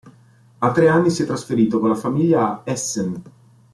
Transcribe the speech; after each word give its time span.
A 0.57 0.71
tre 0.71 0.87
anni 0.89 1.11
si 1.11 1.21
è 1.21 1.25
trasferito 1.27 1.77
con 1.79 1.89
la 1.89 1.93
famiglia 1.95 2.47
a 2.47 2.61
Essen. 2.63 3.21